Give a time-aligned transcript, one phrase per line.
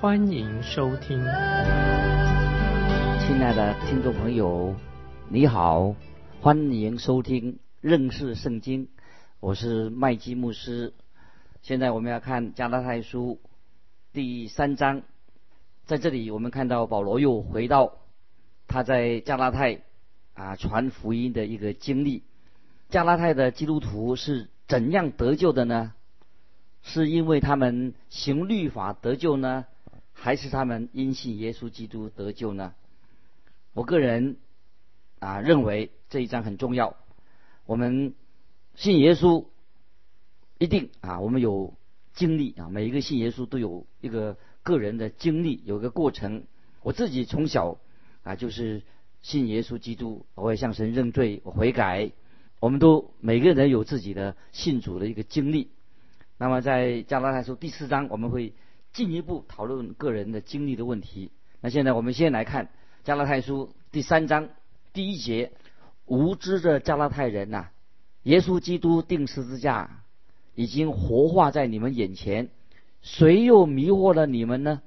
[0.00, 1.18] 欢迎收听。
[3.18, 4.74] 亲爱的听众朋友，
[5.28, 5.94] 你好，
[6.40, 8.88] 欢迎收听认识圣经，
[9.40, 10.94] 我是麦基牧师。
[11.60, 13.42] 现在我们要看加拉太书
[14.14, 15.02] 第三章，
[15.84, 17.98] 在这里我们看到保罗又回到
[18.68, 19.82] 他在加拉太
[20.32, 22.22] 啊传福音的一个经历。
[22.88, 25.92] 加拉太的基督徒是怎样得救的呢？
[26.80, 29.66] 是因为他们行律法得救呢，
[30.12, 32.74] 还是他们因信耶稣基督得救呢？
[33.72, 34.36] 我个人
[35.18, 36.96] 啊认为这一章很重要。
[37.66, 38.14] 我们
[38.74, 39.46] 信耶稣。
[40.62, 41.72] 一定啊，我们有
[42.12, 46.44] 经历啊，每一个信耶稣都有一个个人的经历，有个过程。
[46.82, 47.78] 我自己从小
[48.24, 48.82] 啊就是
[49.22, 52.12] 信耶稣基督，我也向神认罪，我悔改。
[52.58, 55.70] 我们都每个人有自己的信主的一个经历。
[56.36, 58.52] 那么在加拉太书第四章，我们会
[58.92, 61.30] 进一步讨论个人的经历的问题。
[61.60, 62.70] 那现在我们先来看
[63.04, 64.48] 加拉太书第三章
[64.92, 65.52] 第一节：
[66.06, 67.68] 无知的加拉太人呐，
[68.24, 70.02] 耶稣基督定十字架。
[70.56, 72.50] 已经活化在你们眼前，
[73.00, 74.82] 谁又迷惑了你们呢？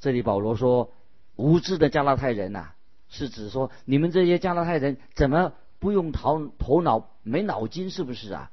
[0.00, 0.90] 这里保罗说，
[1.36, 2.70] 无知的加拉太人呐，
[3.08, 8.50] 是指说你们这些加拉太人怎么不用头头脑没脑筋是不是啊？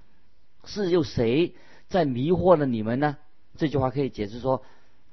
[0.65, 1.55] 是又谁
[1.87, 3.17] 在迷惑了你们呢？
[3.57, 4.63] 这句话可以解释说，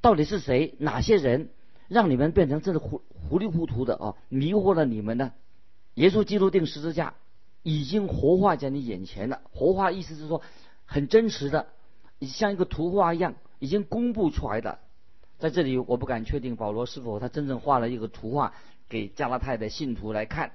[0.00, 1.48] 到底是谁哪些人
[1.88, 4.14] 让你们变成这糊糊里糊涂的啊？
[4.28, 5.32] 迷惑了你们呢？
[5.94, 7.14] 耶稣基督定十字架
[7.62, 10.42] 已经活化在你眼前了，活化意思是说。
[10.86, 11.68] 很真实的，
[12.20, 14.80] 像一个图画一样，已经公布出来的。
[15.38, 18.52] 在这里，我不敢确定保罗是否他真正画了一个图画
[18.86, 20.52] 给加拉太的信徒来看，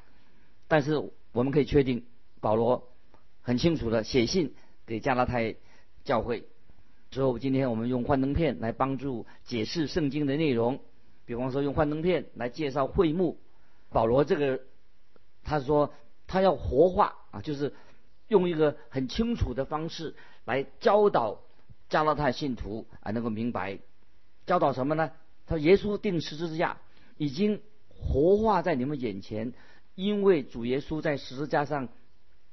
[0.67, 2.05] 但是我们可以确定，
[2.41, 2.89] 保罗
[3.41, 4.53] 很清楚的写信
[4.85, 5.55] 给加拉太
[6.03, 6.47] 教会。
[7.11, 10.79] 之后，今天我们用幻灯片来帮助解释圣经的内容，
[11.25, 13.39] 比方说用幻灯片来介绍会幕。
[13.89, 14.61] 保罗这个
[15.43, 15.93] 他说
[16.27, 17.73] 他要活化啊，就是。
[18.29, 20.13] 用一个很清楚的方式
[20.45, 21.41] 来教导
[21.89, 23.79] 加拉太信徒啊，能够明白
[24.45, 25.11] 教导什么呢？
[25.47, 26.77] 他说：“耶稣定十字架
[27.17, 29.53] 已经活化在你们眼前，
[29.95, 31.89] 因为主耶稣在十字架上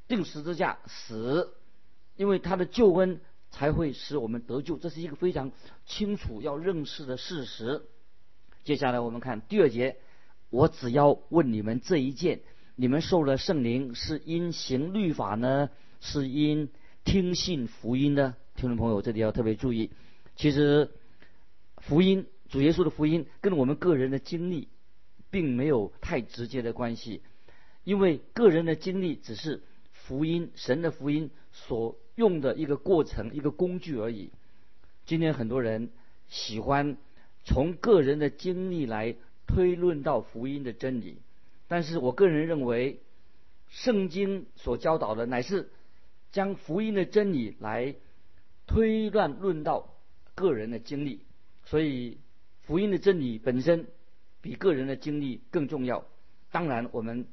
[0.09, 1.53] 定十字架死，
[2.17, 3.21] 因为他的救恩
[3.57, 5.51] 才会使我们得救，这是一个非常
[5.87, 7.83] 清楚要认识的事实。”
[8.65, 9.97] 接下来我们看第二节，
[10.51, 12.43] 我只要问你们这一件。
[12.79, 16.69] 你们受了圣灵是因行律法呢，是因
[17.05, 18.37] 听信福音呢？
[18.55, 19.91] 听众朋友，这里要特别注意，
[20.35, 20.91] 其实
[21.79, 24.69] 福音主耶稣的福音跟我们个人的经历
[25.31, 27.23] 并没有太直接的关系，
[27.83, 29.63] 因为个人的经历只是
[29.93, 34.31] 福音神的福音所用的一个过程、一个工具而已。
[35.05, 35.91] 今天很多人
[36.29, 36.97] 喜欢
[37.45, 39.15] 从个人的经历来
[39.47, 41.19] 推论到福音的真理。
[41.69, 43.01] 但是我个人认为，
[43.69, 45.71] 圣经所教导的乃是
[46.33, 47.95] 将福音的真理来
[48.67, 49.95] 推断论到
[50.35, 51.21] 个人的经历，
[51.65, 52.19] 所以
[52.63, 53.87] 福音的真理本身
[54.41, 56.05] 比个人的经历更重要。
[56.51, 57.27] 当然，我们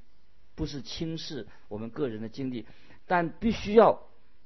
[0.56, 2.66] 不是轻视我们个人的经历，
[3.06, 4.04] 但必须要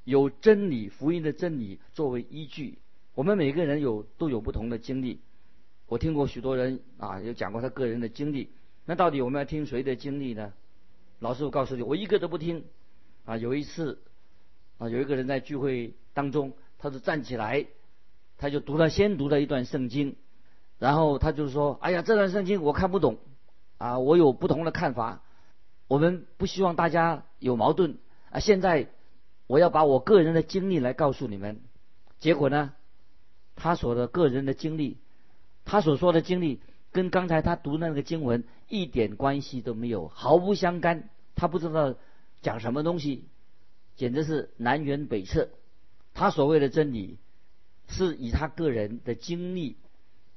[0.07, 2.79] 有真理、福音的真理作为依据。
[3.13, 5.19] 我们每个人有都有不同的经历，
[5.85, 8.49] 我听过许多人啊，有讲过他个人的经历。
[8.85, 10.53] 那到底我们要听谁的经历呢？
[11.19, 12.63] 老师，我告诉你，我一个都不听。
[13.25, 13.99] 啊，有一次，
[14.77, 17.65] 啊，有一个人在聚会当中，他就站起来，
[18.37, 20.15] 他就读了先读了一段圣经，
[20.79, 23.17] 然后他就说：“哎呀，这段圣经我看不懂，
[23.77, 25.21] 啊，我有不同的看法。
[25.89, 27.97] 我们不希望大家有矛盾
[28.29, 28.39] 啊。
[28.39, 28.87] 现在
[29.47, 31.61] 我要把我个人的经历来告诉你们。
[32.19, 32.73] 结果呢，
[33.55, 34.97] 他所的个人的经历，
[35.65, 36.61] 他所说的经历。”
[36.93, 41.09] 跟刚才他读那个经文一点关系都没有，毫不相干。
[41.35, 41.95] 他不知道
[42.41, 43.25] 讲什么东西，
[43.95, 45.49] 简直是南辕北辙。
[46.15, 47.19] 他所谓的真理，
[47.87, 49.75] 是以他个人的经历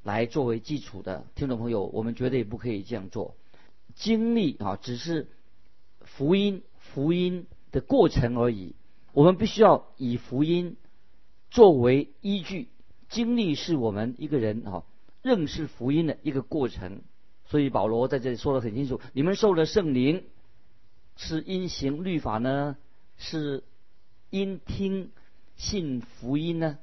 [0.03, 1.25] 来作为基础的。
[1.35, 3.37] 听众朋友，我们绝对不可以这样做。
[3.95, 5.29] 经历啊，只是
[6.03, 8.75] 福音福音的过程而已。
[9.12, 10.77] 我们必须要以福音
[11.51, 12.69] 作为依据。
[13.09, 14.85] 经历是我们一个人啊。
[15.23, 17.03] 认识福音的一个过程，
[17.45, 20.25] 所以保罗在这里说的很清楚：你们受了圣灵，
[21.15, 22.79] 是因行律法呢，
[23.19, 23.62] 是
[24.31, 25.11] 因听
[25.56, 26.79] 信福音呢？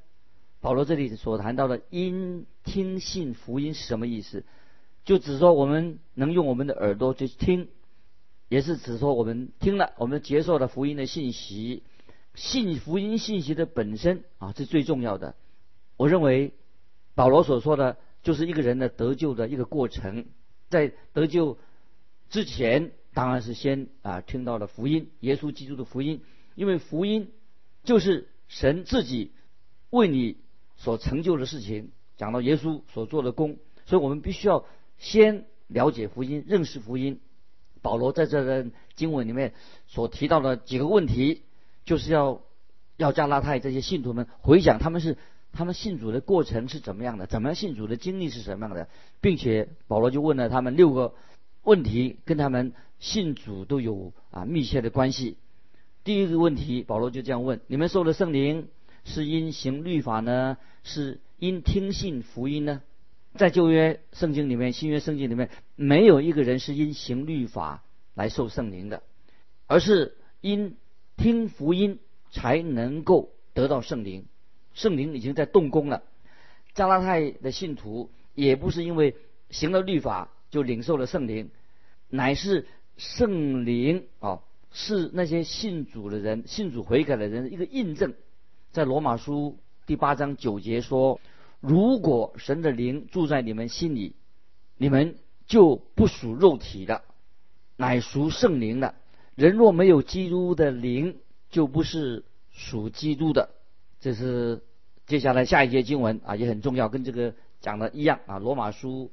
[0.61, 4.45] 保罗这里所谈到的因听信福音是什么意思？
[5.03, 7.69] 就只说我们能用我们的耳朵去听，
[8.49, 11.81] 也是指说我们听了，我们接受了福音的信息，
[12.37, 15.35] 信福音信息的本身啊是最重要的。
[15.97, 16.53] 我认为
[17.15, 20.27] 保罗所说的就是一个人的得救的一个过程，
[20.69, 21.57] 在得救
[22.29, 26.21] 之前，当然是先啊听到了福音，耶稣基督的福音，
[26.55, 27.31] 因为福音
[27.83, 29.31] 就是神自己
[29.89, 30.37] 为你
[30.75, 34.63] 所成就的事情，讲到耶稣所做的功，所以我们必须要。
[34.99, 37.19] 先了解福音，认识福音。
[37.83, 39.53] 保罗在这个经文里面
[39.85, 41.43] 所提到的几个问题，
[41.87, 42.41] 就是要
[42.97, 45.17] 要加拉太这些信徒们回想他们是
[45.53, 48.89] 他们信主的过程是怎么样的，怎么样信主的经历是什么样的，
[49.21, 51.15] 并且保罗就问了他们六个
[51.63, 55.37] 问题，跟他们信主都有啊密切的关系。
[56.03, 58.67] 第一个问题，保罗就这样问：你们受了圣灵
[59.05, 62.81] 是因行律法呢，是因听信福音呢？
[63.35, 69.03] 在旧约圣经里面，新约圣经里面，没有一个人是因行律法来受圣灵的，
[69.67, 70.75] 而是因
[71.17, 71.99] 听福音
[72.31, 74.25] 才能够得到圣灵。
[74.73, 76.03] 圣灵已经在动工了。
[76.73, 79.15] 加拉太的信徒也不是因为
[79.49, 81.49] 行了律法就领受了圣灵，
[82.09, 84.41] 乃是圣灵啊，
[84.71, 88.13] 是那些信主的人、信主悔改的人一个印证。
[88.71, 91.19] 在罗马书第八章九节说。
[91.59, 94.13] 如果神的灵住在你们心里，
[94.77, 95.17] 你们
[95.47, 97.01] 就不属肉体的，
[97.75, 98.93] 乃属圣灵的。
[99.37, 101.17] 人若没有基督的灵，
[101.51, 103.51] 就不是属基督的。
[103.99, 104.63] 这是
[105.05, 108.39] 接下来下一节经文啊，也很重要，跟这个讲的一样啊。
[108.39, 109.11] 罗马书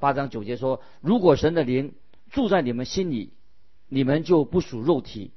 [0.00, 1.94] 八章九节说：如果神的灵
[2.32, 3.32] 住在你们心里，
[3.88, 5.30] 你们就不属肉体，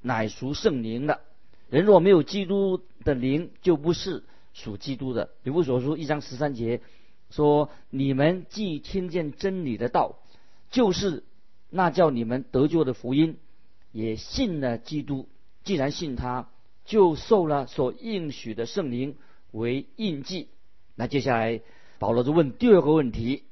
[0.00, 1.22] 乃属圣灵的。
[1.68, 4.22] 人若没有基督的灵，就不是。
[4.52, 6.80] 属基督的，比如所书一章十三节
[7.30, 10.18] 说：“你们既听见真理的道，
[10.72, 11.22] 就是
[11.70, 13.36] 那叫你们得救的福音，
[13.92, 15.28] 也信了基督。
[15.62, 16.48] 既然信他，
[16.84, 19.16] 就受了所应许的圣灵
[19.52, 20.48] 为印记。”
[20.96, 21.60] 那接下来
[21.98, 23.44] 保罗就问第二个问题，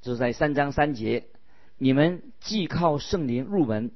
[0.00, 1.26] 就是在三章三节
[1.78, 3.90] ：“你们既靠圣灵入门，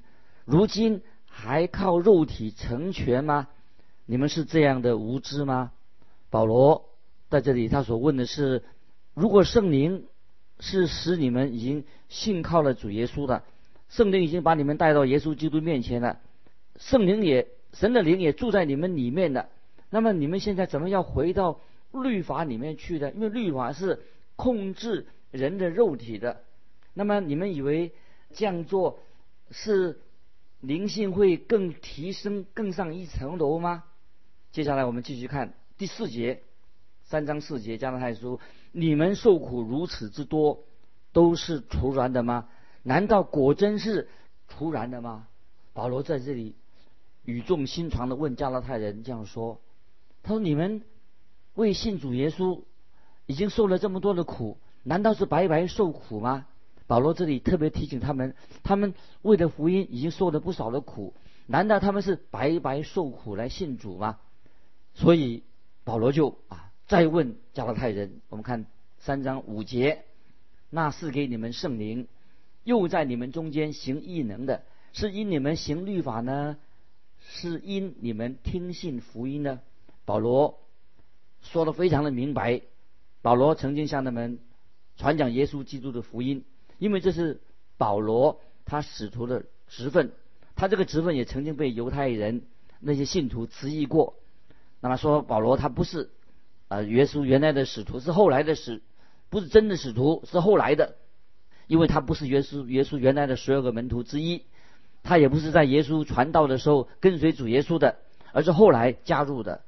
[0.45, 3.49] 如今还靠肉体成全吗？
[4.07, 5.73] 你们是这样的无知吗？”
[6.31, 6.91] 保罗
[7.29, 8.65] 在这里，他所问的是：
[9.15, 10.07] 如果圣灵
[10.59, 13.43] 是使你们已经信靠了主耶稣的，
[13.91, 16.21] 圣灵已经把你们带到耶稣基督面前了，
[16.77, 19.49] 圣灵也神的灵也住在你们里面的，
[19.91, 21.61] 那么你们现在怎么要回到
[21.93, 23.11] 律法里面去的？
[23.11, 24.01] 因为律法是
[24.37, 26.43] 控制人的肉体的。
[26.95, 27.93] 那么你们以为
[28.33, 29.01] 这样做
[29.51, 30.01] 是
[30.61, 33.85] 灵性会更提升、更上一层楼吗？
[34.53, 35.55] 接下来我们继续看。
[35.79, 36.43] 第四节，
[37.03, 38.39] 三章四节，加拉太书，
[38.73, 40.65] 你们受苦如此之多，
[41.13, 42.49] 都是徒然的吗？
[42.83, 44.09] 难道果真是
[44.49, 45.29] 徒然的吗？
[45.73, 46.55] 保罗在这里
[47.25, 49.61] 语重心长的问加拉太人这样说
[50.23, 50.83] ：“他说，你们
[51.55, 52.63] 为信主耶稣
[53.27, 56.47] 已经受了这么多的苦，难道是白白受苦吗？”
[56.87, 61.15] 保罗这里特别提醒他们，他们为了福音已经受了不少的苦，
[61.47, 64.19] 难道他们是白白受苦来信主吗？
[64.95, 65.43] 所以。
[65.83, 68.67] 保罗就啊再问加拉太人，我们看
[68.99, 70.05] 三章五节，
[70.69, 72.07] 那是给你们圣灵，
[72.65, 74.63] 又在你们中间行异能的，
[74.93, 76.57] 是因你们行律法呢，
[77.21, 79.61] 是因你们听信福音呢？
[80.05, 80.59] 保罗
[81.43, 82.63] 说的非常的明白，
[83.23, 84.39] 保罗曾经向他们
[84.97, 86.45] 传讲耶稣基督的福音，
[86.79, 87.41] 因为这是
[87.79, 90.13] 保罗他使徒的职分，
[90.57, 92.43] 他这个职分也曾经被犹太人
[92.81, 94.17] 那些信徒质疑过。
[94.81, 96.11] 那么说保罗他不是，
[96.69, 98.83] 呃，耶稣原来的使徒是后来的使，
[99.29, 100.97] 不是真的使徒是后来的，
[101.71, 104.43] 因为他不是耶稣耶稣原来的十二个门徒之一，
[105.05, 107.99] 他也不是在耶稣传道的时候跟随主耶稣的，
[108.33, 109.63] 而是后来加入的。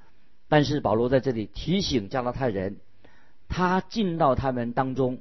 [0.48, 2.78] 但是保罗在这里提醒加拉太人，
[3.48, 5.20] 他进到他们当中，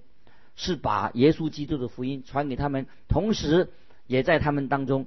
[0.56, 3.70] 是把耶稣基督的福音传给他们，同时
[4.08, 5.06] 也在他们当中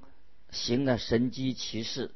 [0.52, 2.12] 行了神机骑士。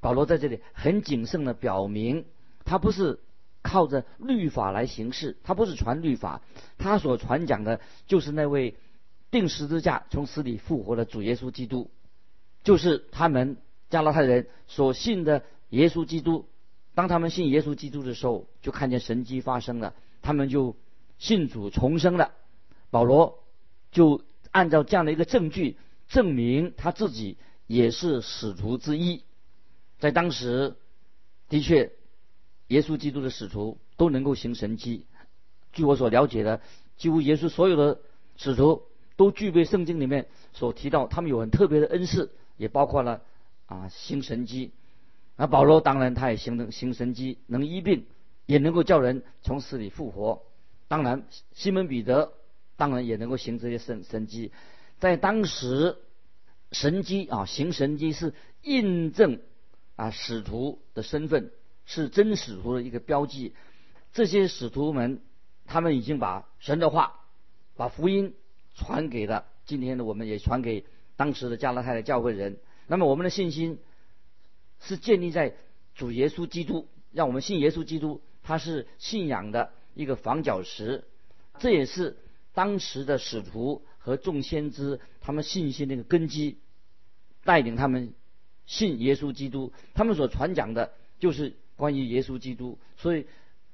[0.00, 2.24] 保罗在这里很谨慎的表明，
[2.64, 3.20] 他不是
[3.60, 6.40] 靠着律法来行事，他不是传律法，
[6.78, 8.74] 他所传讲的就是那位
[9.32, 11.90] 定十字架从死里复活的主耶稣基督，
[12.62, 13.56] 就是他们
[13.90, 16.46] 加拉太人所信的耶稣基督。
[16.94, 20.76] 当他们信耶稣基督的时候，就看见神迹发生了，他们就
[21.18, 22.32] 信主重生了。
[22.90, 23.42] 保罗
[23.90, 29.22] 就按照这样的一个证据证明他自己也是使徒之一。
[29.98, 30.76] 在当时，
[31.48, 31.90] 的确，
[32.68, 35.06] 耶稣基督的使徒都能够行神迹。
[35.72, 36.60] 据我所了解的，
[36.98, 38.00] 几乎耶稣所有的
[38.36, 38.82] 使徒
[39.22, 43.22] 都具备圣经里面所提到，他们有很特别的恩赐，也包括了
[43.66, 44.72] 啊行神迹。
[45.36, 48.04] 那保罗当然他也行能行神迹，能医病，
[48.46, 50.42] 也能够叫人从死里复活。
[50.88, 52.32] 当然，西门彼得
[52.76, 54.50] 当然也能够行这些神神迹。
[54.98, 55.98] 在当时，
[56.72, 59.38] 神迹啊行神迹是印证
[59.94, 61.52] 啊使徒的身份，
[61.86, 63.54] 是真使徒的一个标记。
[64.12, 65.20] 这些使徒们。
[65.64, 67.20] 他们已经把神的话、
[67.76, 68.34] 把福音
[68.74, 70.84] 传给了今天的我们，也传给
[71.16, 72.58] 当时的加拉太的教会人。
[72.86, 73.78] 那么我们的信心
[74.80, 75.54] 是建立在
[75.94, 81.04] 主耶稣基督，让我们信耶稣基督，他是信仰的一个房角石。
[81.58, 82.16] 这也是
[82.54, 86.58] 当时的使徒和众先知他们信心的一个根基，
[87.44, 88.14] 带领他们
[88.66, 89.72] 信耶稣基督。
[89.94, 93.26] 他们所传讲的就是关于耶稣基督，所以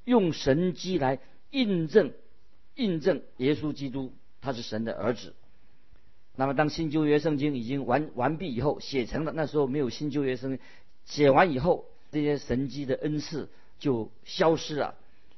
[0.04, 1.20] 用神机来。
[1.50, 2.12] 印证，
[2.74, 5.34] 印证耶稣基督他是神的儿子。
[6.36, 10.60] 那么，当新旧约圣经已经完完毕以后，写成了，那时候没有新旧约圣经，
[11.04, 14.94] 写完以后，这些神迹的恩赐就消失了。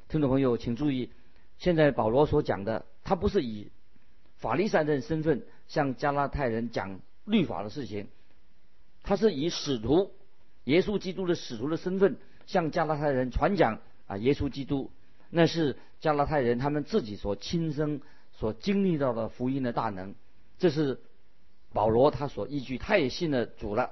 [0.09, 1.11] 听众朋友，请注意，
[1.59, 3.71] 现在保罗所讲的，他不是以
[4.37, 8.09] 法利赛人身份向加拉太人讲律法的事情，
[9.03, 10.13] 他是以使徒
[10.65, 14.91] 耶稣基督的使徒的身份向加拉太人传讲啊耶稣基督。
[15.31, 18.03] 那是加拉太人他们自己所亲身
[18.41, 20.15] 所经历到的福音的大能，
[20.59, 20.99] 这是
[21.75, 23.91] 保罗他所依据，他也信了主了。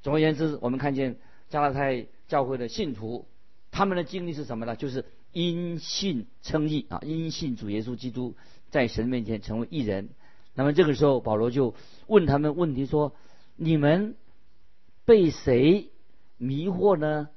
[0.00, 1.18] 总而言之，我们看见
[1.50, 3.26] 加拉太教会的信徒，
[3.70, 4.76] 他们的经历是什么呢？
[4.76, 8.34] 就是因信称义啊，因信主耶稣基督
[8.70, 10.08] 在神面前成为义人。
[10.54, 11.74] 那么这个时候，保罗就
[12.06, 13.14] 问他们问题说：
[13.56, 14.16] 你们
[15.04, 15.90] 被谁
[16.38, 17.28] 迷惑呢？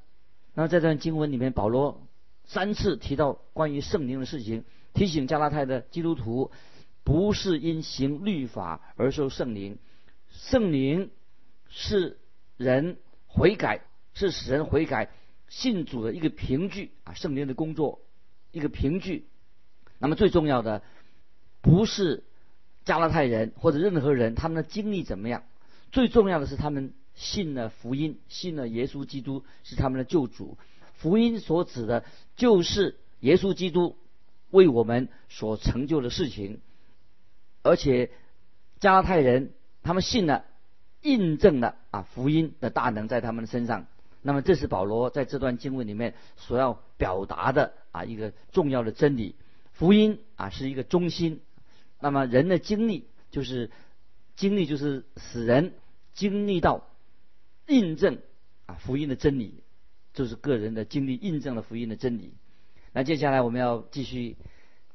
[0.53, 2.01] 那这段经文里面，保罗。
[2.47, 4.63] 三次提到关于圣灵的事情，
[4.95, 6.51] 提醒加拉太的基督徒，
[7.03, 9.77] 不是因行律法而受圣灵，
[10.29, 11.11] 圣灵
[11.67, 12.17] 是
[12.57, 12.97] 人
[13.27, 13.81] 悔改，
[14.13, 15.11] 是使人悔改
[15.47, 17.99] 信主的一个凭据啊，圣灵的工作
[18.51, 19.27] 一个凭据。
[19.99, 20.81] 那么最重要的
[21.61, 22.23] 不是
[22.83, 25.43] 加拉太人或者任何人他们的经历怎么样，
[25.91, 30.57] 最重要的是他们信了福音，信了耶稣基督是他们的救主。
[30.93, 32.05] 福音所指的，
[32.37, 33.97] 就是耶稣基督
[34.55, 36.61] 为我们所成就的事情，
[37.61, 38.09] 而且
[38.79, 39.51] 加拉太人
[39.83, 40.45] 他们信了，
[41.01, 43.85] 印证了啊福音的大能在他们的身上。
[44.21, 49.35] 那么这是保罗在这段经文里面所要表达的啊一个重要的真理。
[49.73, 51.41] 福音啊是一个中心，
[51.99, 53.69] 那么人的经历就是
[54.35, 55.73] 经历就是使人
[56.13, 56.87] 经历到
[57.67, 58.19] 印证
[58.65, 59.61] 啊福音的真理。
[60.15, 62.35] 就是个人的经历印证了福音的真理。
[62.95, 64.37] 那接下来我们要继续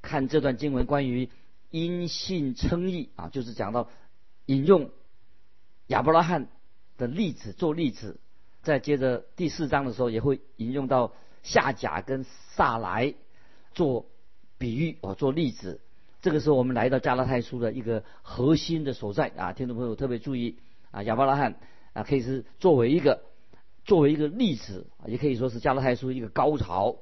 [0.01, 1.29] 看这段经文，关于
[1.69, 3.91] 因信称义啊，就是讲到
[4.47, 4.89] 引用
[5.89, 6.49] 亚伯拉罕
[6.97, 8.19] 的例子做例子。
[8.63, 13.13] 再接着第四章的时候，也会引用到夏甲跟萨来
[13.75, 14.07] 做
[14.57, 15.83] 比喻啊，做例子。
[16.23, 20.57] 这个时候我们来到加拉太书的一个核心的所在啊，听众朋友特别注意
[20.91, 21.57] 啊，亚伯拉罕
[21.93, 23.21] 啊可以是作为一个。
[23.85, 26.97] 作为一个例子，也可以说是加拉太书一个高潮。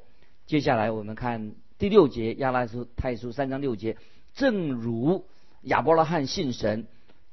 [0.48, 3.98] 接下来我们看第六节，亚拉太书三章六节，
[4.32, 5.26] 正如
[5.60, 6.86] 亚伯拉罕信神，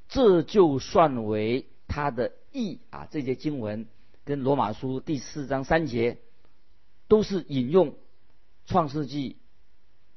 [0.10, 3.08] 这就算为他的义啊。
[3.10, 3.88] 这节经文
[4.26, 6.18] 跟罗马书第四章三节
[7.08, 7.96] 都是引用
[8.66, 9.38] 创世纪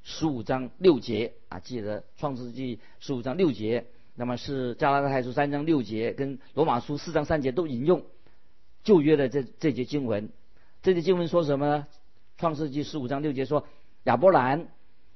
[0.03, 1.61] 十五章六节啊。
[1.61, 3.87] 记得创世纪十五章六节，
[4.17, 8.03] 那么是加拉太书三章六节跟罗马书四章三节都引用。
[8.83, 10.31] 旧约的这这节经文，
[10.83, 11.87] 这节经文说什么呢？
[12.39, 13.67] 创世纪十五章六节说，
[14.05, 14.69] 亚伯兰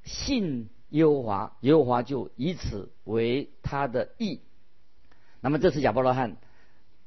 [0.03, 4.41] 信耶和华，耶和华就以此为他的义。
[5.41, 6.37] 那么这是亚伯拉罕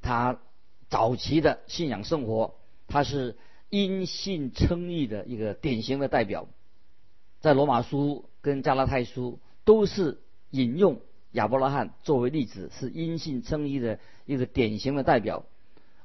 [0.01, 0.39] 他
[0.87, 2.55] 早期的信仰生活，
[2.87, 3.35] 他是
[3.69, 6.47] 因信称义的一个典型的代表。
[7.41, 11.01] 在罗马书跟加拉太书都是引用
[11.33, 15.43] 亚伯拉罕作为例子，是因信称义的一个典型的代表。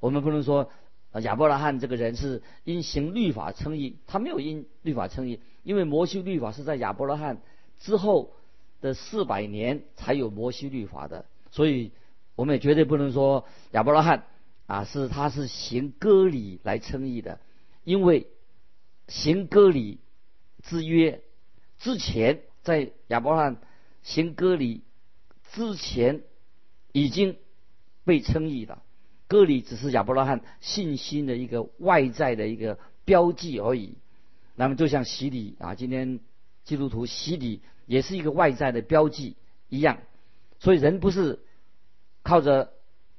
[0.00, 0.68] 我们不能说
[1.12, 7.40] 啊亚伯拉罕这个人是因行律法称义，他没有因律法称义，因为摩西律法是在亚伯拉罕
[7.78, 8.32] 之后
[8.80, 11.92] 的四百年才有摩西律法的，所以
[12.36, 14.24] 我们也绝对不能说亚伯拉罕
[14.66, 17.40] 啊是他是行割礼来称义的，
[17.84, 18.28] 因为
[19.08, 19.98] 行割礼
[20.62, 21.22] 之约
[21.78, 23.60] 之前，在亚伯拉罕
[24.02, 24.84] 行割礼
[25.52, 26.22] 之前
[26.92, 27.36] 已经
[28.04, 28.82] 被称义了。
[29.30, 33.94] 割礼只是亚伯拉罕信心的一个外在的一个标记而已。
[34.56, 36.18] 那么就像洗礼啊，今天
[36.64, 39.36] 基督徒洗礼也是一个外在的标记
[39.68, 39.98] 一样。
[40.58, 41.38] 所以人不是
[42.24, 42.72] 靠着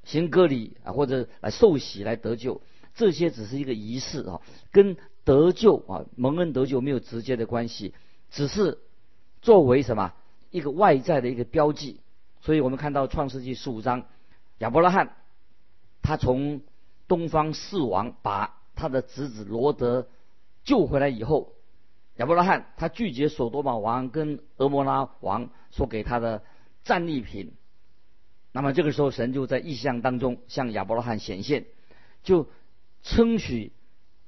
[0.04, 2.62] 行割礼啊，或者来受洗来得救，
[2.94, 4.42] 这些只是一个仪式啊，
[4.74, 7.94] 跟得救啊蒙恩得救没有直接的关系，
[8.32, 8.80] 只是
[9.42, 10.14] 作为什么
[10.50, 12.02] 一个外在的一个标记。
[12.42, 14.08] 所以我们看到创世纪十五章，
[14.58, 15.16] 亚伯拉罕
[16.02, 16.62] 他从
[17.08, 20.08] 东方四王把他的侄子罗德
[20.64, 21.54] 救回来以后，
[22.18, 26.44] 亚伯拉罕他拒绝索多玛王跟俄摩拉王所给他的。
[26.84, 27.54] 战利品，
[28.52, 31.68] 那么这个时候神就在异象当中向亚伯拉罕显现，
[32.24, 32.50] 就
[33.04, 33.72] 称许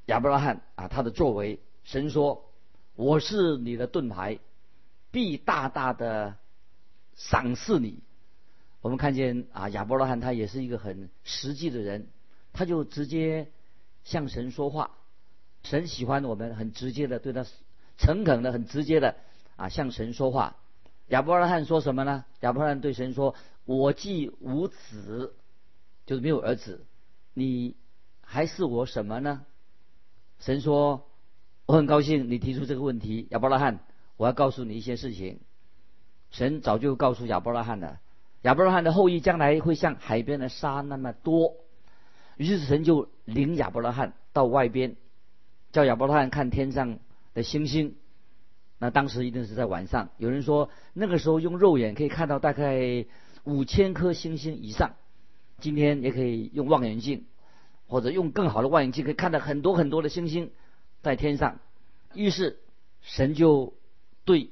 [0.05, 1.59] 亚伯拉罕啊他的作为。
[1.83, 2.51] 神说
[2.95, 4.37] ：“我是你的盾牌，
[5.09, 6.35] 必大大的
[7.15, 8.03] 赏赐你。”
[8.83, 12.09] 我们看见啊亚伯拉罕他也是一个很实际的人，
[12.51, 13.47] 他就直接
[14.03, 14.91] 向神说话。
[15.63, 17.45] 神喜欢我们很直接的对他
[17.97, 19.15] 诚恳的很直接的
[19.55, 20.57] 啊向神说话。
[21.07, 22.25] 亚伯拉罕说什么呢？
[22.41, 25.33] 亚伯拉罕对神说：“我既无子，
[26.05, 26.85] 就是没有儿子，
[27.33, 27.77] 你
[28.21, 29.45] 还是我什么呢？”
[30.39, 31.07] 神说
[31.65, 33.79] ：“我很高兴你提出这个问题，亚伯拉罕，
[34.17, 35.39] 我要告诉你一些事情。
[36.31, 38.01] 神早就告诉亚伯拉罕了，
[38.43, 41.55] 亚伯拉罕的后裔将来会像海边的沙那么多。
[42.37, 44.95] 于是神就领亚伯拉罕到外边，
[45.71, 46.99] 叫亚伯拉罕看天上
[47.33, 47.95] 的星星。”
[48.79, 50.09] 那当时一定是在晚上。
[50.17, 53.05] 有人说那个时候用肉眼可以看到大概
[53.43, 54.95] 五千颗星星以上。
[55.59, 57.25] 今天也可以用望远镜，
[57.87, 60.51] 或者用更好的望远镜可以看到很多很多的星星
[61.01, 61.59] 在天上。
[62.13, 62.59] 于是
[62.99, 63.73] 神就
[64.25, 64.49] 对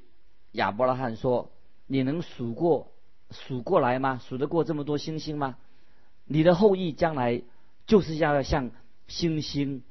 [0.54, 1.52] 亚伯拉罕说
[1.88, 2.94] ：“你能数过
[3.32, 4.22] 数过来吗？
[4.28, 5.58] 数得过这么多星星吗？
[6.26, 7.41] 你的后裔将来
[7.88, 8.72] 就是要像
[9.08, 9.84] 星星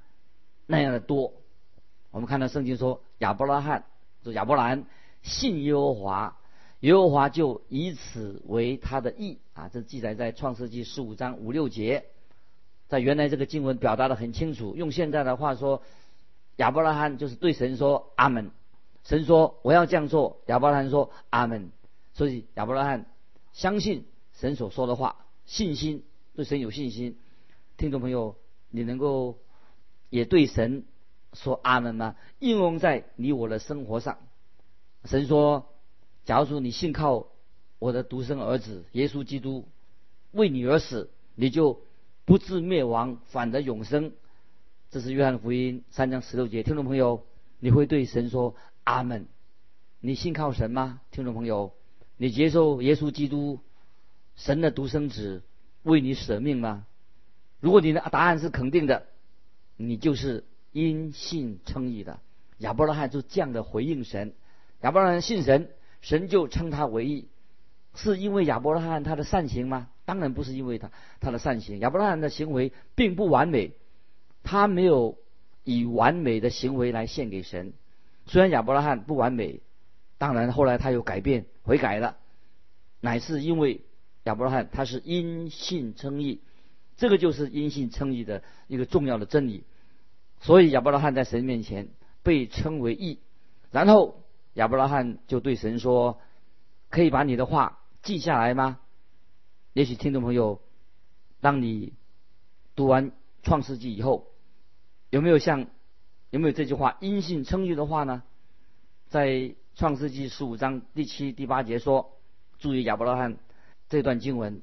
[0.67, 1.33] 那样的多。”
[2.13, 3.85] 我们看到圣经说亚伯拉罕。
[4.23, 4.85] 就亚伯兰
[5.23, 6.37] 信耶和华，
[6.81, 9.71] 耶和华就以此为他的义啊！
[9.73, 12.05] 这记载在创世纪十五章五六节，
[12.87, 14.77] 在原来这个经文表达的很清楚。
[14.77, 15.83] 用现在的话说，
[16.57, 18.51] 亚伯拉罕就是对神说阿门。
[19.05, 21.71] 神说我要这样做，亚伯拉罕说阿门。
[22.13, 23.07] 所以亚伯拉罕
[23.53, 27.19] 相信神所说的话，信心对神有信心。
[27.77, 28.37] 听众朋友，
[28.71, 29.39] 你能够
[30.09, 30.85] 也对神？
[31.33, 32.17] 说阿门吗？
[32.41, 34.19] 应用在你我的生活上。
[35.05, 35.69] 神说
[36.27, 37.29] ：“假如说你信靠
[37.79, 39.69] 我的独生儿子耶稣基督，
[40.33, 41.83] 为你而死，你就
[42.25, 44.13] 不至灭亡，反得永生。”
[44.91, 46.65] 这是约翰福音三章十六节。
[46.65, 47.25] 听众朋友，
[47.61, 49.29] 你会对神说阿门？
[50.01, 51.01] 你信靠神吗？
[51.13, 51.75] 听众朋友，
[52.21, 53.61] 你接受耶稣基督
[54.37, 55.43] 神的独生子
[55.85, 56.85] 为你舍命吗？
[57.61, 59.07] 如果你的答案是肯定的，
[59.77, 60.45] 你就是。
[60.73, 62.21] 因信称义的
[62.59, 64.35] 亚伯拉罕就这样的回应神，
[64.83, 65.69] 亚伯拉罕信神，
[66.01, 67.27] 神就称他为义，
[67.97, 69.89] 是因为亚伯拉罕他的善行吗？
[70.05, 73.73] 当然不是因为他他的善行，亚伯拉罕的行为并不完美，
[74.45, 75.19] 他没有
[75.65, 77.73] 以完美的行为来献给神。
[78.27, 79.59] 虽然亚伯拉罕不完美，
[80.21, 82.19] 当然后来他又改变悔改了，
[83.01, 83.87] 乃是因为
[84.25, 86.43] 亚伯拉罕他是因信称义，
[86.99, 89.65] 这个就是因信称义的一个重要的真理。
[90.41, 91.89] 所以亚伯拉罕在神面前
[92.23, 93.21] 被称为义，
[93.71, 96.21] 然后亚伯拉罕就对神说
[96.91, 98.79] ：“可以把你的话记下来吗？”
[99.73, 100.61] 也许听众朋友，
[101.41, 101.95] 当你
[102.77, 104.27] 读完创世纪以后，
[105.09, 105.69] 有没有像
[106.29, 108.23] 有没有这句话因信称义的话呢？
[109.09, 112.13] 在创世纪十五章第七、第八节说
[112.59, 113.37] ：“注意亚伯拉罕
[113.89, 114.61] 这段经文，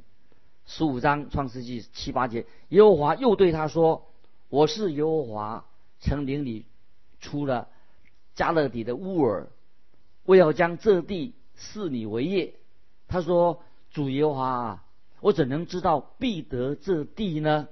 [0.66, 4.04] 十五章创世纪七八节，耶和华又对他说。”
[4.50, 5.66] 我是耶和华，
[6.00, 6.66] 曾领你
[7.20, 7.68] 出了
[8.34, 9.50] 加勒底的乌尔，
[10.24, 12.54] 我要将这地赐你为业。
[13.10, 14.86] 他说：“主耶和华啊，
[15.20, 17.68] 我怎能知道必得这地呢？”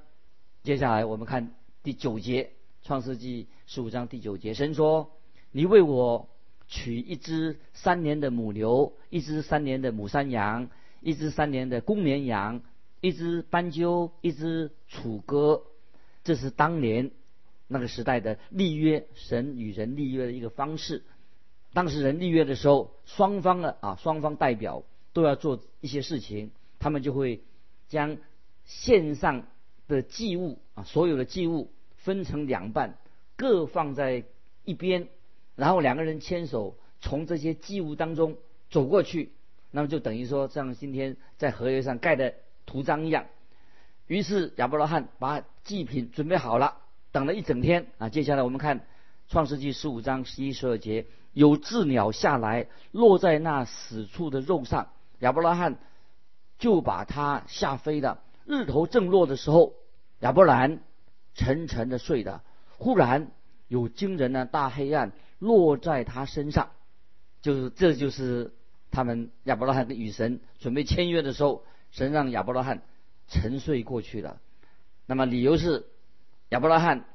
[0.63, 2.51] 接下来我们看第九节，
[2.83, 5.11] 创世纪十五章第九节，神说
[5.51, 6.27] ：“你为我
[6.67, 10.69] 取一只三年的母牛，一只三年的母山羊，
[11.01, 12.61] 一只三年的公绵羊，
[13.01, 15.63] 一只斑鸠，一只楚歌。”
[16.23, 17.11] 这是当年
[17.67, 21.03] 那个时代的立约，神与人立约的一个方式。
[21.73, 27.43] 当时人立约的时候，双方的啊，双方代表都要做一些事情，他们就会
[27.89, 28.17] 将
[28.63, 29.45] 线上
[29.87, 32.97] 的祭物啊，所有的祭物分成两半，
[33.35, 34.23] 各放在
[34.63, 35.09] 一边，
[35.55, 38.37] 然后两个人牵手从这些祭物当中
[38.69, 39.31] 走过去，
[39.71, 42.33] 那么就等于说像今天在荷叶上盖的
[42.65, 43.25] 图章一样。
[44.07, 46.77] 于是亚伯拉罕把祭品准备好了，
[47.11, 48.09] 等了一整天啊。
[48.09, 48.85] 接下来我们看
[49.29, 54.89] 创世纪十五章十一十二节，有鸷鸟下来落在那死处的肉上，
[55.19, 55.77] 亚伯拉罕
[56.59, 58.21] 就把它吓飞了。
[58.45, 59.73] 日头正落的时候，
[60.19, 60.81] 亚伯兰
[61.33, 62.41] 沉沉的睡的，
[62.77, 63.31] 忽然
[63.67, 66.71] 有惊人的大黑暗落在他身上，
[67.41, 68.53] 就是这就是
[68.91, 72.81] 他们亚伯拉罕跟与神准备签约的时候，神让亚伯拉罕。
[73.27, 74.39] 沉睡过去了，
[75.07, 75.87] 那么理由是
[76.49, 77.07] 亚伯拉罕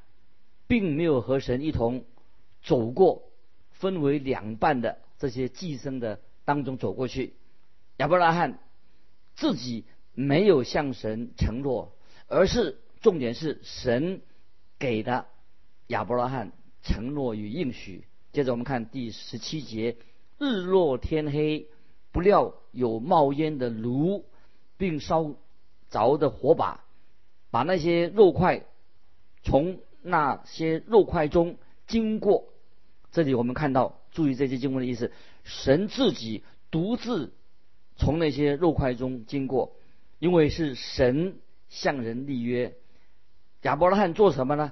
[0.67, 2.03] 并没有和神一同
[2.61, 3.31] 走过
[3.71, 7.33] 分为两半的这些寄生的当中走过去。
[7.95, 8.59] 亚伯拉罕
[9.35, 11.95] 自己没有向神承诺，
[12.27, 14.21] 而是重点是神
[14.77, 15.27] 给的
[15.87, 16.51] 亚伯拉罕
[16.83, 18.05] 承诺与应许。
[18.31, 19.97] 接着我们看第十七节：
[20.37, 21.67] 日落天黑，
[22.11, 24.25] 不料有冒烟的炉，
[24.77, 25.35] 并烧。
[25.89, 26.85] 着的火把，
[27.49, 28.63] 把那些肉块
[29.43, 32.45] 从那些肉块中经过。
[33.11, 35.11] 这里我们看到，注意这些经文的意思：
[35.43, 37.33] 神自己独自
[37.97, 39.75] 从那些肉块中经过，
[40.17, 42.73] 因为是神向人立约。
[43.63, 44.71] 亚伯拉罕做什么呢？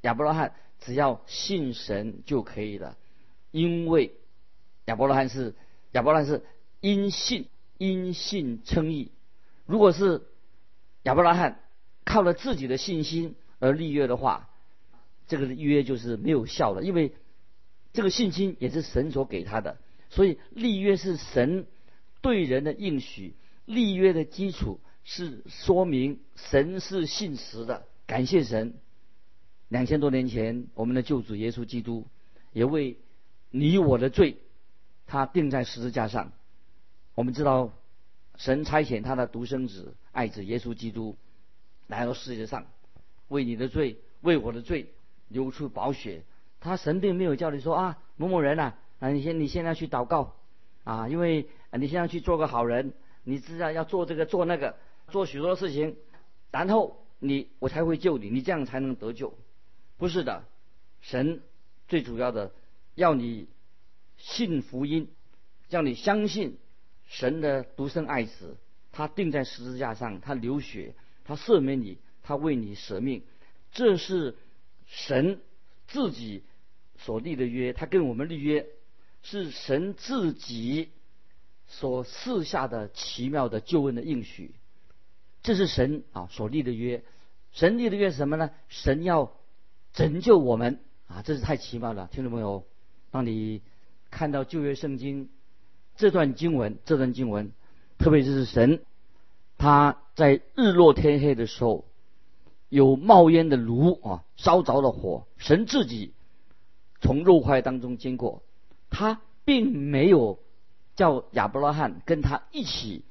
[0.00, 2.96] 亚伯拉罕只要信神就可以了，
[3.50, 4.12] 因为
[4.86, 5.54] 亚伯拉罕是
[5.92, 6.44] 亚伯拉罕是
[6.80, 9.10] 因信因信称义。
[9.64, 10.22] 如果是
[11.02, 11.60] 亚伯拉罕
[12.04, 14.50] 靠了自己的信心而立约的话，
[15.26, 17.14] 这个约就是没有效的，因为
[17.92, 19.78] 这个信心也是神所给他的，
[20.10, 21.66] 所以立约是神
[22.20, 23.34] 对人的应许。
[23.64, 27.88] 立约的基础是说明神是信实的。
[28.06, 28.74] 感谢神，
[29.68, 32.06] 两千多年前我们的救主耶稣基督
[32.52, 32.98] 也为
[33.50, 34.38] 你我的罪，
[35.06, 36.32] 他钉在十字架上。
[37.14, 37.72] 我们知道。
[38.38, 41.16] 神差遣他的独生子爱子耶稣基督
[41.86, 42.66] 来到世界上，
[43.28, 44.92] 为你的罪，为我的罪
[45.28, 46.22] 流出宝血。
[46.60, 50.36] 他神并没有叫你说啊某某人呐啊你先你现在去祷告
[50.84, 52.92] 啊，因为你现在去做个好人，
[53.24, 54.76] 你知道要做这个做那个
[55.08, 55.96] 做许多事情，
[56.50, 59.32] 然后你我才会救你，你这样才能得救。
[59.98, 60.44] 不是的，
[61.00, 61.42] 神
[61.88, 62.52] 最主要的
[62.94, 63.48] 要你
[64.16, 65.08] 信福音，
[65.68, 66.58] 要你相信。
[67.08, 68.56] 神的独生爱子，
[68.90, 73.22] 他钉在十字架上，他流血，他赦免你，他为你舍命，
[73.70, 74.34] 这是
[74.86, 75.40] 神
[75.86, 76.42] 自己
[76.98, 78.66] 所立的约，他跟我们立约，
[79.22, 80.90] 是神自己
[81.68, 84.56] 所赐下的奇妙的救恩的应许，
[85.44, 87.04] 这是神啊所立的约，
[87.52, 88.50] 神立的约什么呢？
[88.68, 89.35] 神要
[89.96, 90.78] 拯救我们
[91.08, 92.66] 啊，这是太奇妙了，听众朋友，
[93.10, 93.62] 当你
[94.10, 95.30] 看到旧约圣经。
[95.96, 97.52] 这段经文，这段经文，
[97.96, 98.82] 特别是神，
[99.56, 101.86] 他在日落天黑的时候，
[102.68, 106.12] 有冒烟的炉啊，烧着了火，神自己
[107.00, 108.42] 从肉块当中经过，
[108.90, 110.38] 他并没有
[110.94, 113.02] 叫亚伯拉罕跟他一起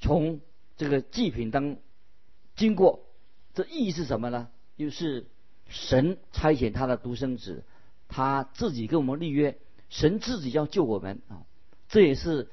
[0.00, 0.40] 从
[0.78, 1.76] 这个祭品当
[2.56, 3.04] 经过，
[3.52, 4.48] 这意义是什么呢？
[4.78, 5.26] 就是
[5.74, 7.64] 神差遣他的独生子，
[8.08, 9.58] 他自己跟我们立约，
[9.88, 11.42] 神自己要救我们啊。
[11.88, 12.48] 这也是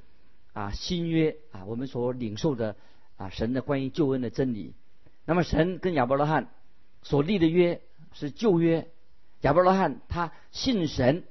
[0.54, 2.76] 啊新约啊我们所领受的
[3.18, 4.74] 啊神的关于救恩的真理。
[5.26, 6.50] 那么神跟亚伯拉罕
[7.04, 7.82] 所立的约
[8.12, 8.90] 是旧约，
[9.42, 11.24] 亚伯拉罕他信神，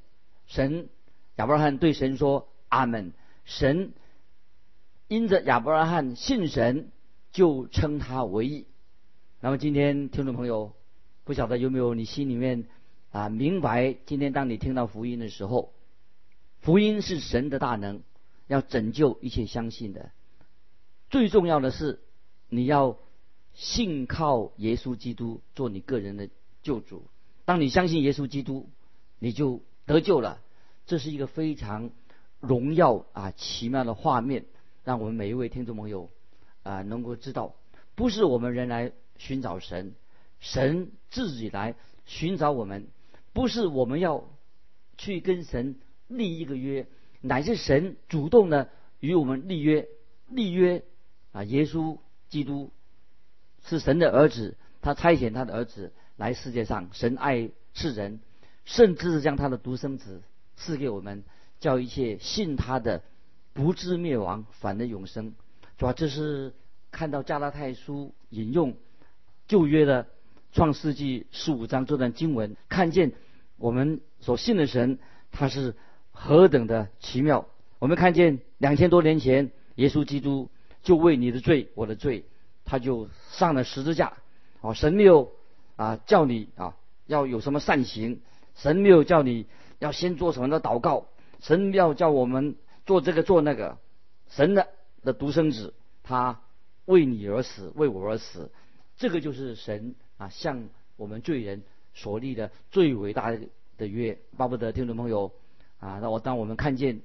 [0.46, 0.88] 神
[1.36, 3.12] 亚伯拉罕对神说阿门。
[3.44, 3.92] 神
[5.08, 6.92] 因着亚伯拉罕信神，
[7.32, 8.68] 就称他为义。
[9.40, 10.72] 那么今天听众朋友，
[11.30, 12.66] 不晓得有没有你心里面
[13.12, 13.96] 啊明白？
[14.04, 15.72] 今天当你听到福音的时候。
[16.58, 18.02] 福音是神的大能，
[18.48, 20.10] 要拯救一切相信的。
[21.08, 22.00] 最重要的是，
[22.48, 22.98] 你要
[23.54, 26.28] 信靠耶稣基督做你个人的
[26.64, 27.04] 救主。
[27.44, 28.68] 当你相信耶稣基督，
[29.20, 30.40] 你就得救了。
[30.84, 31.92] 这是一个非常
[32.40, 34.46] 荣耀啊奇妙的画面，
[34.82, 36.10] 让我们每一位听众朋友
[36.64, 37.54] 啊能够知道，
[37.94, 39.94] 不是我们人来寻找神，
[40.40, 42.88] 神自己来寻找我们，
[43.32, 44.28] 不是我们要
[44.98, 45.76] 去跟神。
[46.12, 46.88] 立一个约，
[47.20, 49.86] 乃是神主动的与我们立约。
[50.26, 50.82] 立约
[51.30, 51.98] 啊，耶稣
[52.28, 52.72] 基督
[53.64, 56.88] 是神的儿子，他差遣他的儿子来世界上。
[56.92, 58.18] 神爱世人，
[58.64, 60.22] 甚至是将他的独生子
[60.56, 61.22] 赐给我们，
[61.60, 63.04] 叫一切信他的
[63.52, 65.36] 不至灭亡，反得永生。
[65.78, 66.54] 主要这是
[66.90, 68.76] 看到加拉太书引用
[69.46, 70.08] 旧约的
[70.52, 73.12] 创世纪十五章这段经文，看见
[73.56, 74.98] 我们所信的神，
[75.30, 75.74] 他是。
[76.22, 77.46] 何等的奇妙！
[77.78, 80.50] 我们看见两千多年前耶稣基督
[80.82, 82.26] 就为你的罪，我的罪，
[82.66, 84.12] 他就上了十字架。
[84.60, 85.32] 哦，神没有
[85.76, 88.20] 啊叫你啊要有什么善行，
[88.54, 89.46] 神没有叫你
[89.78, 91.06] 要先做什么的祷告，
[91.40, 93.78] 神要叫我们做这个做那个，
[94.28, 94.68] 神的
[95.02, 96.42] 的独生子，他
[96.84, 98.50] 为你而死，为我而死，
[98.98, 101.62] 这个就是神啊向我们罪人
[101.94, 103.32] 所立的最伟大
[103.78, 104.18] 的约。
[104.36, 105.32] 巴不得听众朋友
[105.78, 107.00] 啊，那我当我们看见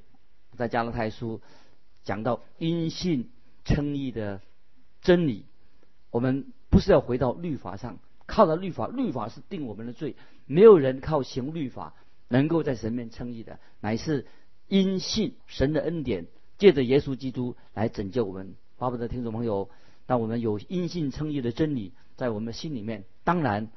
[0.57, 1.39] 在加拉太书
[2.03, 3.29] 讲到因信
[3.63, 4.41] 称义的
[5.01, 5.45] 真理，
[6.11, 6.51] 我们。
[6.67, 10.17] 不是要回到律法上，靠着律法，律法是定我们的罪。
[10.45, 11.93] 没有人靠行律法
[12.27, 14.25] 能够在神面称义的，乃是
[14.67, 18.55] 因信神的恩典，借着耶稣基督来拯救我们。
[18.77, 19.69] 巴不得听众朋友，
[20.05, 23.69] 当我们有因信称义的真理在我们心里面，当然，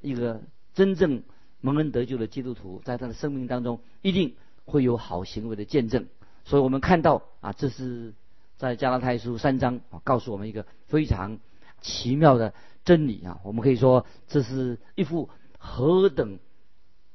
[0.00, 0.42] 一个
[0.74, 1.22] 真正
[1.60, 6.06] 蒙恩得救的基督徒，在他的生命当中一定会有好行为的见证。
[6.44, 8.14] 所以我们看到啊，这是
[8.56, 11.38] 在加拉太书三章啊，告诉我们一个非常。
[11.80, 13.40] 奇妙的真理啊！
[13.44, 15.28] 我们可以说，这是一幅
[15.58, 16.38] 何等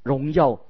[0.03, 0.61] 荣耀、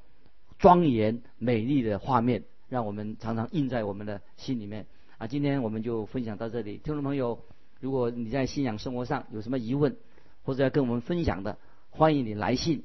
[0.57, 4.85] 庄严、美丽的画面，让我们常常印在我们的心里面
[5.17, 5.27] 啊！
[5.27, 7.43] 今天我们就分享到这里，听众朋友，
[7.79, 9.95] 如果你在信仰生活上有什么疑问，
[10.43, 11.57] 或者要跟我们分享的，
[11.89, 12.83] 欢迎你来信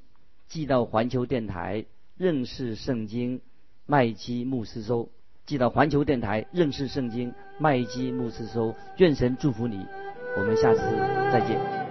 [0.49, 1.85] 寄到环球电台
[2.17, 3.41] 认识圣经
[3.87, 5.11] 麦基牧师收，
[5.47, 9.85] 寄到环球电台认识圣经麦基牧师收，愿神祝福你。
[10.37, 10.81] 我们下次
[11.33, 11.84] 再见。